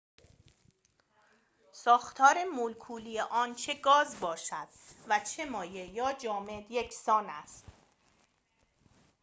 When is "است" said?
7.29-7.65